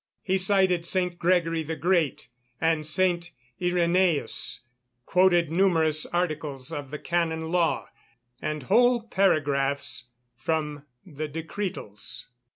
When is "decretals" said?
11.27-12.29